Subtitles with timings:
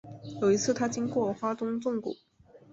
[0.41, 2.15] 有一次他经过花东纵谷